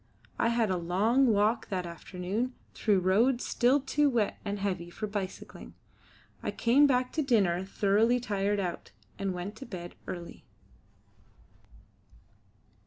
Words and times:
I 0.39 0.47
had 0.47 0.71
a 0.71 0.77
long 0.77 1.27
walk 1.27 1.69
that 1.69 1.85
afternoon 1.85 2.55
through 2.73 3.01
roads 3.01 3.45
still 3.45 3.79
too 3.79 4.09
wet 4.09 4.39
and 4.43 4.57
heavy 4.57 4.89
for 4.89 5.05
bicycling. 5.05 5.75
I 6.41 6.49
came 6.49 6.87
back 6.87 7.11
to 7.13 7.21
dinner 7.21 7.63
thoroughly 7.65 8.19
tired 8.19 8.59
out, 8.59 8.89
and 9.19 9.31
went 9.31 9.55
to 9.57 9.65
bed 9.67 9.93
early. 10.07 10.43